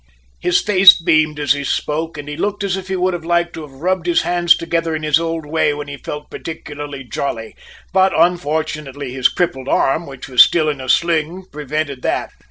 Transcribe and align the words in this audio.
His 0.39 0.59
face 0.59 0.99
beamed 0.99 1.39
as 1.39 1.51
he 1.53 1.63
spoke 1.63 2.17
and 2.17 2.27
he 2.27 2.35
looked 2.35 2.63
as 2.63 2.75
if 2.75 2.87
he 2.87 2.95
would 2.95 3.13
have 3.13 3.23
liked 3.23 3.53
to 3.53 3.61
have 3.61 3.81
rubbed 3.81 4.07
his 4.07 4.23
hands 4.23 4.57
together 4.57 4.95
in 4.95 5.03
his 5.03 5.19
old 5.19 5.45
way 5.45 5.75
when 5.75 5.87
he 5.87 5.97
felt 5.97 6.31
particularly 6.31 7.03
jolly, 7.03 7.55
but 7.93 8.11
unfortunately 8.19 9.13
his 9.13 9.27
crippled 9.29 9.69
arm, 9.69 10.07
which 10.07 10.27
was 10.27 10.41
still 10.41 10.69
in 10.69 10.81
a 10.81 10.89
sling, 10.89 11.45
prevented 11.51 12.01
that! 12.01 12.31